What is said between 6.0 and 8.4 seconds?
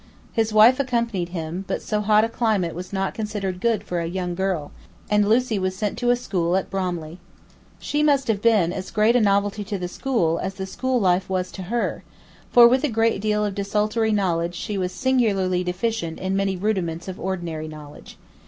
a school at Bromley. She must